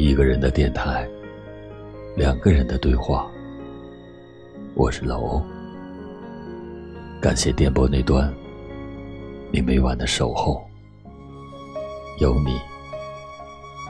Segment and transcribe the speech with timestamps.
[0.00, 1.06] 一个人的电台，
[2.16, 3.30] 两个人的对话。
[4.74, 5.42] 我是老欧，
[7.20, 8.32] 感谢电波那端
[9.52, 10.66] 你每晚的守候。
[12.18, 12.58] 有你，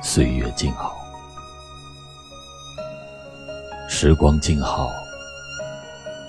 [0.03, 0.97] 岁月静好，
[3.89, 4.91] 时光静好。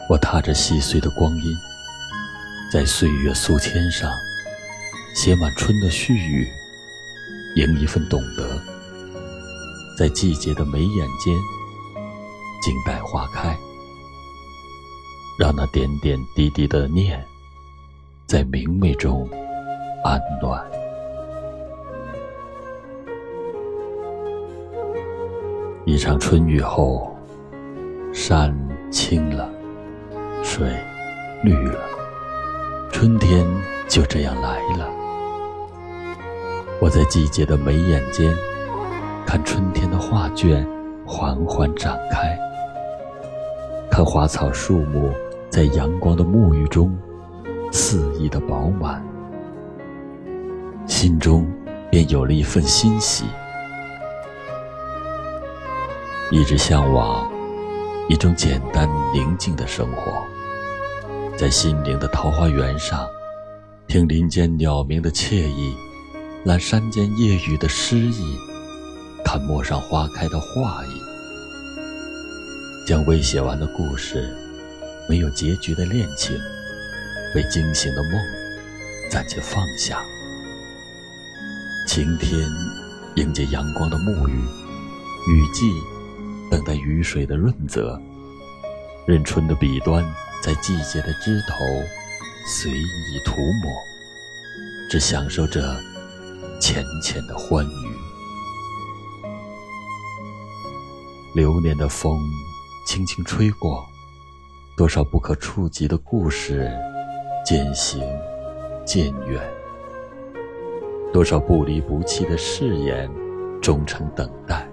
[0.08, 1.58] 我踏着细碎的光阴，
[2.72, 4.12] 在岁月素笺上
[5.16, 6.48] 写满春的絮语，
[7.56, 8.62] 赢一份懂得。
[10.02, 11.32] 在季节的眉眼间，
[12.60, 13.56] 静待花开，
[15.38, 17.24] 让那点点滴滴的念，
[18.26, 19.30] 在明媚中
[20.04, 20.66] 安暖。
[25.86, 27.16] 一场春雨后，
[28.12, 28.52] 山
[28.90, 29.48] 青了，
[30.42, 30.68] 水
[31.44, 31.80] 绿了，
[32.92, 33.46] 春天
[33.88, 34.90] 就这样来了。
[36.82, 38.36] 我在季节的眉眼间。
[39.26, 40.68] 看春天的画卷
[41.06, 42.38] 缓缓展开，
[43.90, 45.12] 看花草树木
[45.50, 46.96] 在阳光的沐浴中
[47.72, 49.02] 肆意的饱满，
[50.86, 51.50] 心中
[51.90, 53.26] 便有了一份欣喜。
[56.30, 57.30] 一直向往
[58.08, 60.12] 一种简单宁静的生活，
[61.38, 63.08] 在心灵的桃花源上，
[63.88, 65.76] 听林间鸟鸣的惬意，
[66.46, 68.38] 览山间夜雨的诗意。
[69.32, 71.02] 看陌上花开的画意，
[72.86, 74.30] 将未写完的故事，
[75.08, 76.38] 没有结局的恋情，
[77.34, 78.12] 未惊醒的梦，
[79.10, 80.04] 暂且放下。
[81.88, 82.46] 晴天
[83.16, 84.34] 迎接阳光的沐浴，
[85.30, 85.72] 雨季
[86.50, 87.98] 等待雨水的润泽，
[89.08, 90.04] 任春的笔端
[90.44, 91.56] 在季节的枝头
[92.46, 93.72] 随意涂抹，
[94.90, 95.80] 只享受着
[96.60, 98.11] 浅浅的欢愉。
[101.34, 102.20] 流年的风，
[102.86, 103.86] 轻轻吹过，
[104.76, 106.70] 多少不可触及的故事，
[107.46, 108.04] 渐行
[108.86, 109.40] 渐远；
[111.14, 113.10] 多少不离不弃的誓言，
[113.62, 114.68] 终成等待。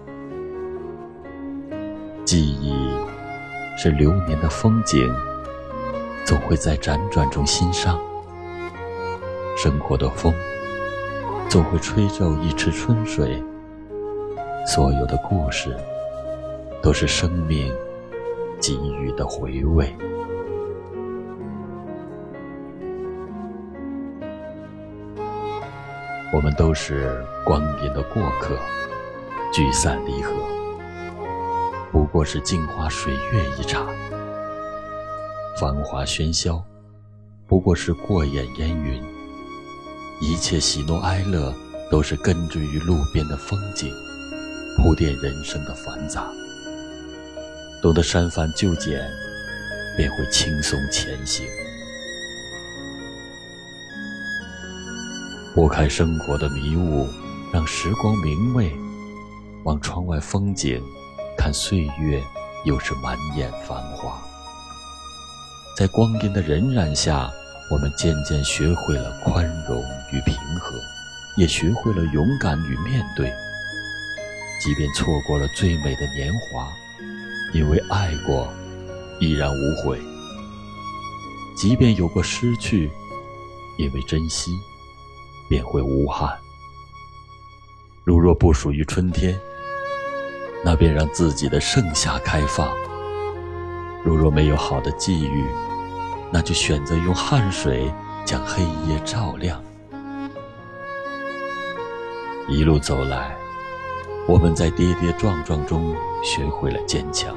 [2.24, 2.74] 记忆
[3.76, 5.08] 是流年的风景，
[6.24, 8.00] 总会在辗转中欣赏。
[9.56, 10.34] 生活的风，
[11.48, 13.40] 总会吹皱一池春水。
[14.66, 15.72] 所有的故事。
[16.82, 17.74] 都是生命
[18.60, 19.94] 给予的回味。
[26.32, 28.56] 我们都是光阴的过客，
[29.52, 30.32] 聚散离合，
[31.90, 33.86] 不过是镜花水月一场；
[35.58, 36.62] 繁华喧嚣，
[37.46, 39.02] 不过是过眼烟云。
[40.20, 41.52] 一切喜怒哀乐，
[41.90, 43.90] 都是根植于路边的风景，
[44.76, 46.30] 铺垫人生的繁杂。
[47.82, 49.00] 懂得删繁就简，
[49.96, 51.46] 便会轻松前行。
[55.54, 57.08] 拨开生活的迷雾，
[57.52, 58.72] 让时光明媚。
[59.64, 60.82] 望窗外风景，
[61.36, 62.22] 看岁月
[62.64, 64.20] 又是满眼繁华。
[65.76, 67.30] 在光阴的荏苒下，
[67.70, 70.74] 我们渐渐学会了宽容与平和，
[71.36, 73.32] 也学会了勇敢与面对。
[74.60, 76.72] 即便错过了最美的年华。
[77.54, 78.46] 因为爱过，
[79.20, 79.96] 依然无悔；
[81.56, 82.90] 即便有过失去，
[83.78, 84.52] 因为珍惜，
[85.48, 86.36] 便会无憾。
[88.04, 89.38] 如若不属于春天，
[90.64, 92.68] 那便让自己的盛夏开放；
[94.04, 95.44] 如若没有好的际遇，
[96.30, 97.92] 那就选择用汗水
[98.24, 99.62] 将黑夜照亮。
[102.46, 103.34] 一路走来。
[104.28, 107.34] 我们在跌跌撞撞中学会了坚强，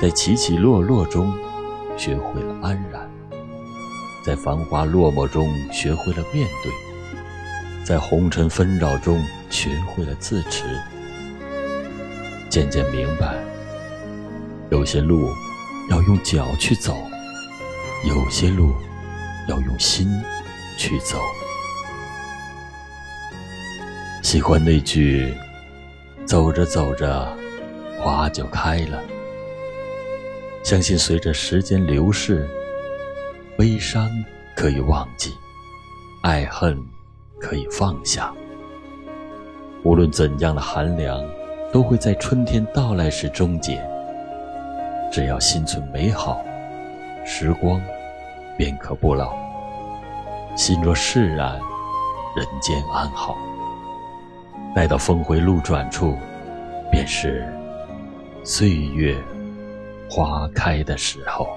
[0.00, 1.36] 在起起落落中
[1.98, 3.06] 学会了安然，
[4.24, 6.72] 在繁华落寞中学会了面对，
[7.84, 10.64] 在红尘纷扰中学会了自持。
[12.48, 13.34] 渐渐明白，
[14.70, 15.28] 有些路
[15.90, 16.96] 要用脚去走，
[18.06, 18.72] 有些路
[19.46, 20.08] 要用心
[20.78, 21.20] 去走。
[24.22, 25.34] 喜欢那句。
[26.28, 27.26] 走着走着，
[27.98, 29.02] 花就开了。
[30.62, 32.46] 相信随着时间流逝，
[33.56, 34.06] 悲伤
[34.54, 35.32] 可以忘记，
[36.22, 36.78] 爱恨
[37.40, 38.30] 可以放下。
[39.82, 41.24] 无论怎样的寒凉，
[41.72, 43.82] 都会在春天到来时终结。
[45.10, 46.44] 只要心存美好，
[47.24, 47.80] 时光
[48.58, 49.34] 便可不老。
[50.54, 51.58] 心若释然，
[52.36, 53.34] 人间安好。
[54.74, 56.16] 待到峰回路转处，
[56.90, 57.44] 便是
[58.44, 59.16] 岁月
[60.08, 61.48] 花开的时候。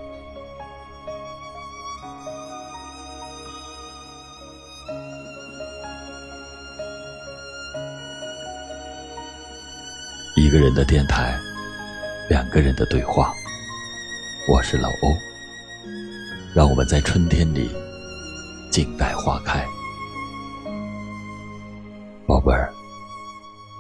[10.36, 11.38] 一个人的电台，
[12.30, 13.32] 两个人的对话。
[14.50, 15.16] 我是老欧，
[16.56, 17.70] 让我们在春天里
[18.72, 19.64] 静待花开。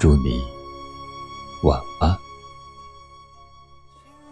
[0.02, 0.42] 祝你
[1.62, 2.18] 晚安。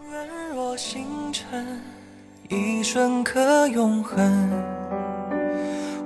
[0.02, 1.80] 情缘若星辰，
[2.50, 4.50] 一瞬刻永恒。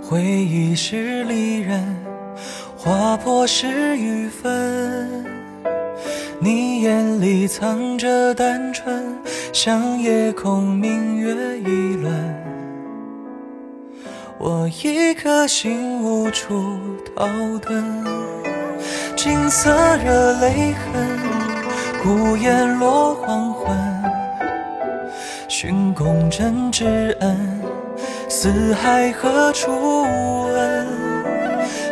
[0.03, 1.81] 回忆是离人，
[2.75, 5.25] 划破是与分。
[6.41, 9.17] 你眼里藏着单纯，
[9.53, 12.11] 像夜空明月一轮。
[14.37, 16.53] 我一颗心无处
[17.15, 17.25] 逃
[17.61, 17.81] 遁，
[19.23, 19.71] 金色
[20.03, 21.17] 惹泪痕，
[22.03, 23.73] 孤雁落黄昏。
[25.47, 27.61] 寻公真挚恩，
[28.27, 30.01] 四海何处
[30.51, 30.87] 闻？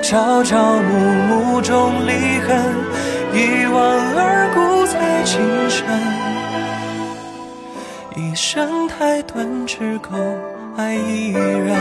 [0.04, 0.92] 朝朝暮
[1.30, 2.12] 暮中离
[2.42, 2.62] 恨。
[3.34, 3.82] 一往
[4.14, 5.40] 而故才情
[5.70, 5.88] 深，
[8.18, 10.10] 一生太短，只够
[10.76, 11.78] 爱一人。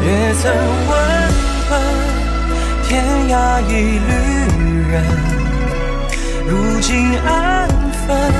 [0.00, 0.50] 也曾
[0.88, 1.17] 问
[3.28, 4.10] 涯一旅
[4.90, 5.04] 人，
[6.46, 7.68] 如今安
[8.06, 8.32] 分，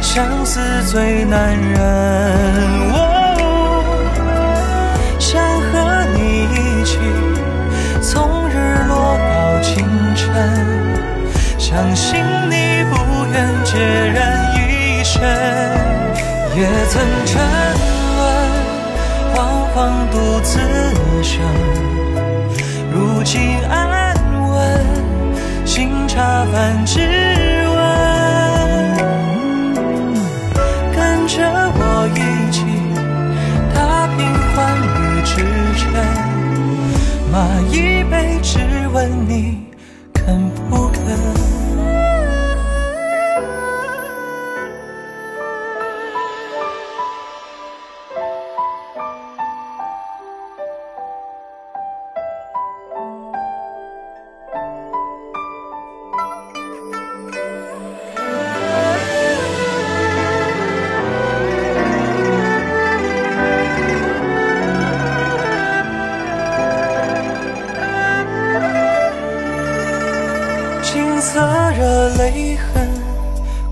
[0.00, 1.74] 相思最难忍。
[5.18, 6.98] 想和你一起
[8.00, 8.54] 从日
[8.86, 9.84] 落到清
[10.14, 10.24] 晨
[11.58, 13.34] 相信你不愿
[13.64, 13.76] 孑
[14.12, 15.20] 然一身，
[16.54, 17.42] 也曾沉
[18.16, 18.22] 沦，
[19.34, 19.36] 惶
[19.74, 19.76] 惶
[20.12, 20.60] 独自
[21.24, 21.32] 生。
[22.92, 24.03] 如今安，
[26.14, 27.76] 茶饭之温，
[30.94, 31.42] 跟着
[31.74, 32.18] 我一
[32.52, 32.62] 起
[33.74, 34.24] 踏平
[34.54, 34.56] 寰
[34.94, 35.34] 宇之
[35.76, 35.82] 尘，
[37.32, 37.34] 马
[37.72, 37.74] 一
[38.04, 38.60] 杯，只
[38.92, 39.66] 问你
[71.20, 71.40] 色
[71.72, 72.88] 惹泪痕，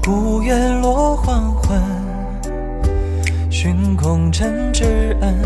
[0.02, 1.78] 孤雁落黄昏。
[3.50, 5.38] 寻空真挚恩，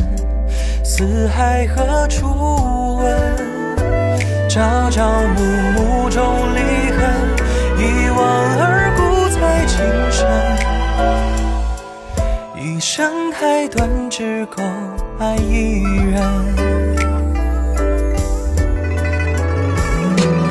[0.85, 3.37] 四海何处闻？
[4.49, 5.43] 朝朝暮
[5.75, 6.25] 暮中
[6.55, 6.61] 离
[6.93, 7.01] 恨，
[7.77, 8.19] 一往
[8.59, 9.77] 而故才情
[10.13, 10.27] 深。
[12.57, 14.63] 一生太短，只够
[15.19, 16.23] 爱一人。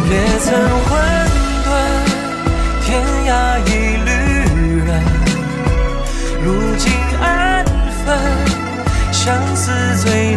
[0.08, 0.54] 也曾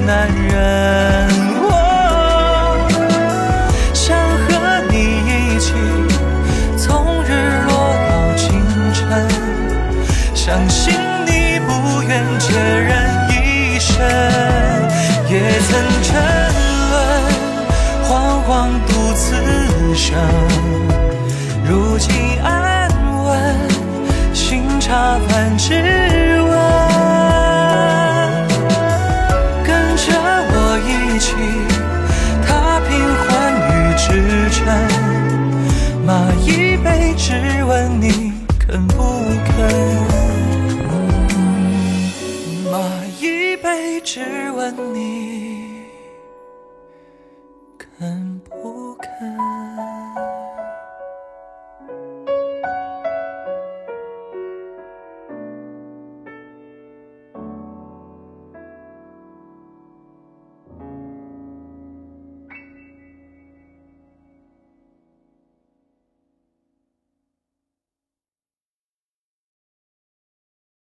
[0.09, 1.29] 男人，
[1.61, 1.69] 我。
[3.93, 4.49] 想和
[4.91, 4.95] 你
[5.29, 5.29] 一
[5.61, 5.75] 起，
[6.79, 7.31] 从日
[7.69, 7.71] 落
[8.09, 8.49] 到清
[8.95, 9.05] 晨。
[10.35, 10.95] 相信
[11.27, 13.93] 你不愿孑然一身，
[15.29, 15.35] 也
[15.69, 15.71] 曾
[16.03, 16.09] 沉
[16.91, 16.97] 沦，
[18.09, 18.09] 惶
[18.47, 18.49] 惶
[18.88, 19.27] 独自
[19.95, 20.07] 生。
[21.69, 22.57] 如今安。
[24.81, 25.75] 茶饭只
[34.50, 34.88] 尘，
[36.07, 37.33] 马一杯，只
[37.64, 39.02] 问你肯不
[39.45, 39.57] 肯？
[42.71, 42.78] 马
[43.21, 45.68] 一杯，只问你。